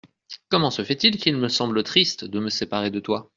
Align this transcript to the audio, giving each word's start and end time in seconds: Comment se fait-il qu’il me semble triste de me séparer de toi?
Comment 0.49 0.71
se 0.71 0.83
fait-il 0.83 1.17
qu’il 1.17 1.37
me 1.37 1.47
semble 1.47 1.83
triste 1.83 2.25
de 2.25 2.39
me 2.39 2.49
séparer 2.49 2.89
de 2.89 2.99
toi? 2.99 3.29